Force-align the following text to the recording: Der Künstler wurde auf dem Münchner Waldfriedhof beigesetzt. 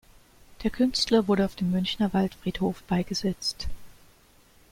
Der 0.63 0.71
Künstler 0.71 1.27
wurde 1.27 1.45
auf 1.45 1.53
dem 1.55 1.69
Münchner 1.69 2.11
Waldfriedhof 2.11 2.81
beigesetzt. 2.87 3.67